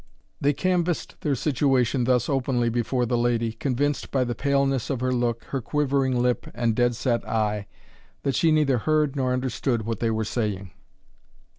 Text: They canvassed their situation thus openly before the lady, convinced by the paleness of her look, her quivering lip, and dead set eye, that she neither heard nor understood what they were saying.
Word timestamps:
They 0.41 0.53
canvassed 0.53 1.21
their 1.21 1.35
situation 1.35 2.05
thus 2.05 2.27
openly 2.27 2.69
before 2.69 3.05
the 3.05 3.19
lady, 3.19 3.51
convinced 3.53 4.09
by 4.09 4.23
the 4.23 4.33
paleness 4.33 4.89
of 4.89 4.99
her 4.99 5.11
look, 5.13 5.43
her 5.49 5.61
quivering 5.61 6.19
lip, 6.19 6.47
and 6.55 6.73
dead 6.73 6.95
set 6.95 7.23
eye, 7.29 7.67
that 8.23 8.33
she 8.33 8.51
neither 8.51 8.79
heard 8.79 9.15
nor 9.15 9.31
understood 9.31 9.83
what 9.85 9.99
they 9.99 10.09
were 10.09 10.25
saying. 10.25 10.71